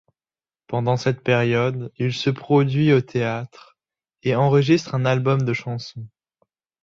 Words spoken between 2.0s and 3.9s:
se produit au théâtre,